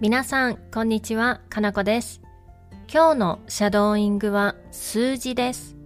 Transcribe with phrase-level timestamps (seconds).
[0.00, 2.20] 皆さん、こんにちは、かなこです。
[2.92, 5.76] 今日のシャドーイングは数字です。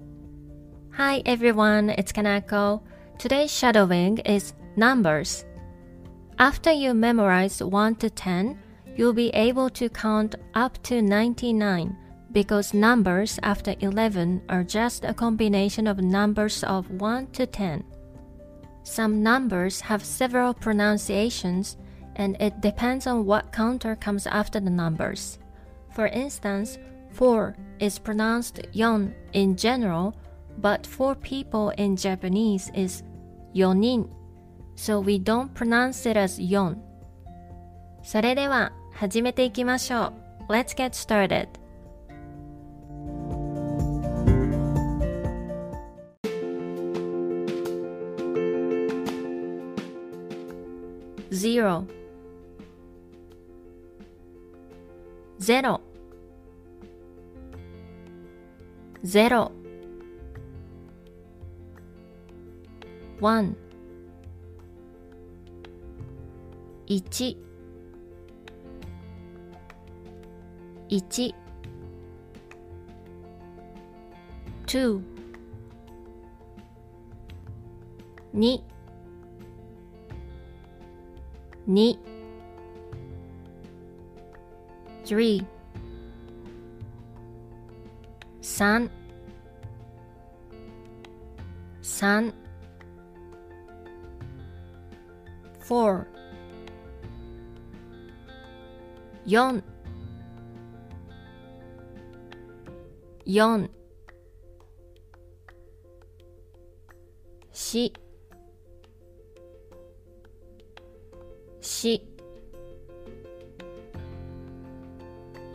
[0.92, 2.80] Hi everyone, it's Kanako.
[3.18, 5.46] Today's shadowing is numbers.
[6.38, 8.56] After you memorize 1 to 10,
[8.96, 11.94] you'll be able to count up to 99
[12.32, 17.84] because numbers after 11 are just a combination of numbers of 1 to 10.
[18.82, 21.76] Some numbers have several pronunciations
[22.16, 25.38] and it depends on what counter comes after the numbers.
[25.92, 26.78] For instance,
[27.12, 30.14] 4 is pronounced yon in general,
[30.58, 33.02] but for people in Japanese is
[33.54, 34.08] yonin,
[34.74, 36.82] so we don't pronounce it as yon.
[38.02, 40.12] それでは始めていきましょ
[40.48, 40.52] う。
[40.52, 41.48] Let's get started.
[55.41, 55.81] ゼロ。
[59.01, 59.51] ゼロ。
[63.19, 63.57] ワン。
[66.85, 67.39] 一。
[70.89, 71.33] 一。
[74.67, 74.93] 2,
[78.35, 78.61] 2
[81.65, 82.10] 3 4 5 6
[85.05, 85.45] three.
[88.41, 88.89] 三。
[91.81, 92.33] 三。
[95.63, 96.05] four.
[99.25, 99.61] 四。
[107.51, 107.91] 四。
[111.61, 112.10] 四。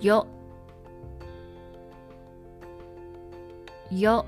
[0.00, 0.27] よ。
[3.90, 4.27] よ。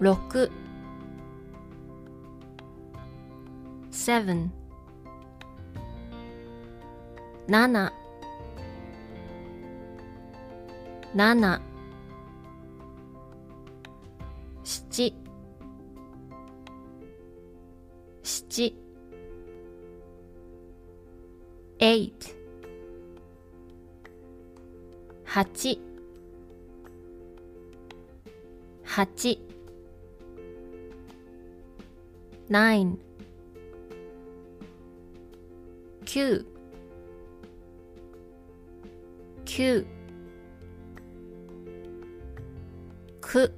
[0.00, 0.61] 7 8
[4.02, 4.50] seven。
[7.46, 7.92] 七。
[14.64, 15.14] 七。
[18.22, 18.44] 七。
[18.48, 18.74] 七。
[21.78, 22.34] eight。
[25.24, 25.44] 八。
[28.84, 29.38] 八。
[32.50, 33.11] nine。
[36.12, 36.44] 九。
[39.46, 39.82] 九。
[43.22, 43.48] 九。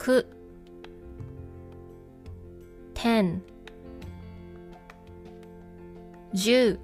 [0.00, 0.24] 九。
[2.92, 3.40] ten。
[6.34, 6.76] 十。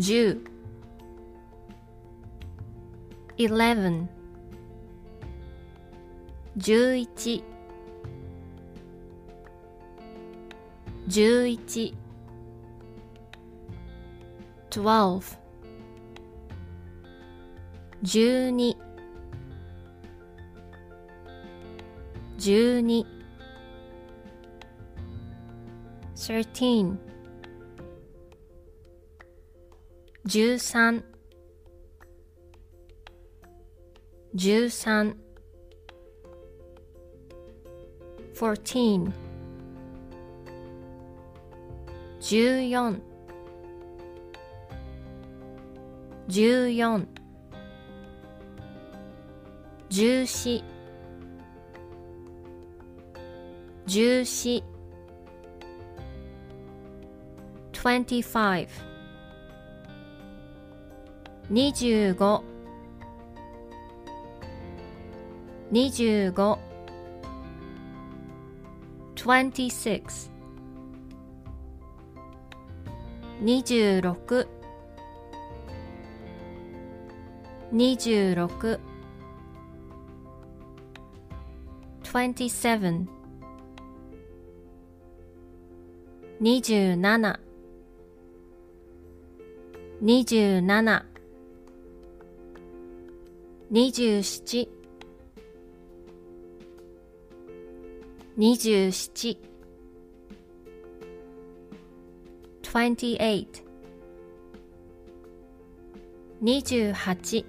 [0.00, 0.36] 十。
[3.36, 4.08] eleven。
[6.58, 6.98] 十
[11.12, 11.94] 十一。
[14.70, 15.34] twelve。
[18.02, 18.74] 十二。
[22.38, 23.06] 十二。
[26.16, 26.96] thirteen。
[30.24, 31.02] 十三。
[34.38, 35.14] 十三。
[38.34, 39.12] fourteen。
[42.32, 42.98] 14
[61.76, 62.42] 十五
[65.70, 66.58] 二十五、
[69.14, 70.31] twenty six
[73.42, 74.46] 26
[77.72, 78.78] 26
[82.04, 83.08] 27
[86.40, 87.38] 27
[90.00, 91.02] 27
[93.70, 94.68] 27
[98.36, 99.51] 27
[102.72, 103.62] 28
[106.40, 107.44] 28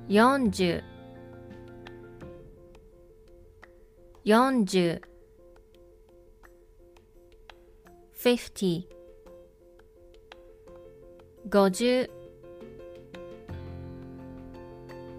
[0.09, 0.83] 40
[4.25, 5.01] 40
[8.13, 8.89] 50
[11.49, 12.24] 50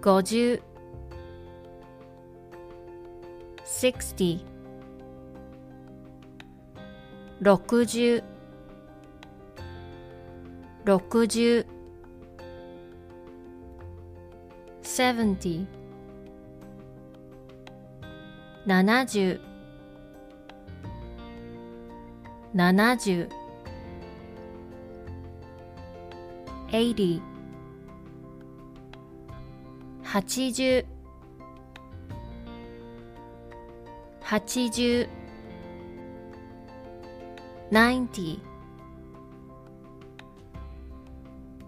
[0.05, 0.61] 50
[3.63, 4.45] 60
[7.41, 8.21] 60
[10.85, 11.65] 60
[14.83, 15.67] 70
[18.53, 19.39] 70
[22.53, 23.27] 70
[26.71, 27.34] 80
[30.15, 30.83] 80
[34.31, 35.07] 80
[37.71, 38.39] 90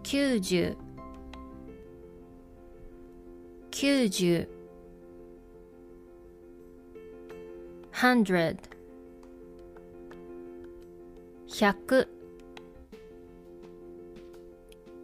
[0.01, 0.77] 90
[3.69, 4.47] 90
[7.91, 8.57] hundred
[11.49, 12.07] 100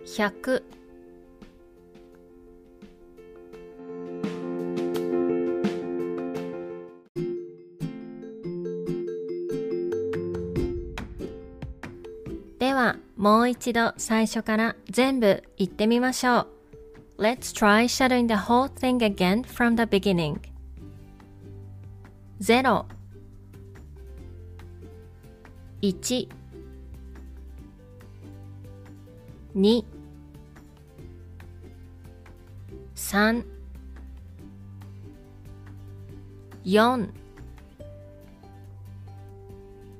[0.05, 0.82] 100
[12.73, 16.47] ではもう一度最初から全部言ってみましょう。
[17.19, 20.39] Let's try shadowing the whole thing again from the beginning.
[22.41, 22.85] 0
[25.83, 26.27] 1
[29.53, 29.85] 2 3
[36.65, 37.09] 4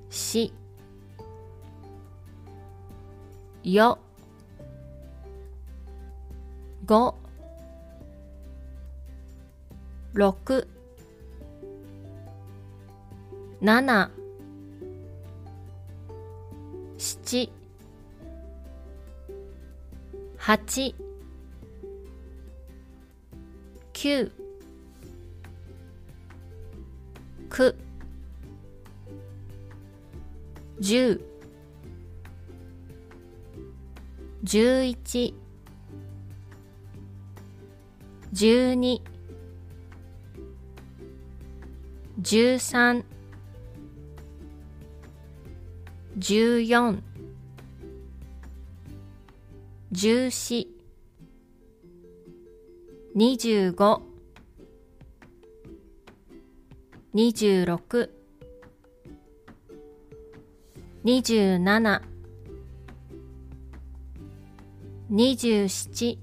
[0.09, 0.62] 4
[3.63, 3.97] よ。
[6.85, 7.15] 五
[10.13, 10.35] 六。
[13.61, 14.09] 七。
[16.97, 17.49] 七。
[20.37, 20.57] 八。
[23.93, 24.29] 九。
[27.49, 27.73] 九。
[30.81, 31.32] 十。
[34.43, 35.33] 11
[38.33, 39.01] 12
[42.21, 43.03] 13
[46.19, 47.01] 14
[49.91, 50.67] 14
[53.15, 54.01] 25
[57.13, 58.09] 26
[61.03, 62.12] 27
[65.15, 66.17] 二十七、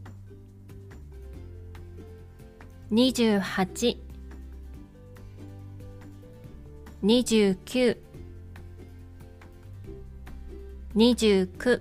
[2.90, 3.64] 二十八、
[7.00, 7.94] 二十九、
[10.92, 11.80] 二十九、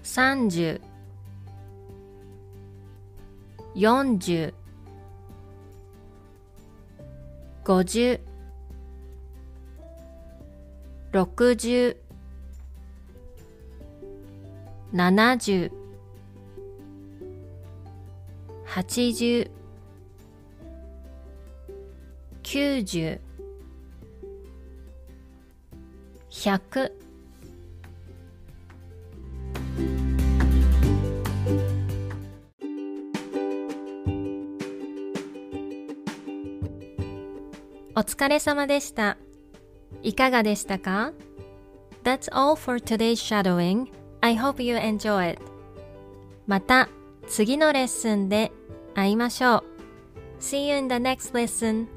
[0.00, 0.80] 三十、
[3.74, 3.80] 四
[4.20, 4.54] 十、
[7.66, 8.20] 五十、
[11.10, 12.03] 六十、
[14.94, 15.70] 40 50 60 70
[18.66, 19.50] 80
[22.42, 23.20] 90
[26.30, 26.92] 100
[37.96, 39.16] お疲れ様でした。
[40.02, 41.12] いかがでしたか
[42.02, 44.03] ?That's all for today's shadowing.
[44.24, 45.42] I hope you enjoy it.
[46.46, 46.88] また
[47.28, 48.52] 次のレッスンで
[48.94, 49.64] 会いましょう。
[50.40, 51.88] See you in the next lesson.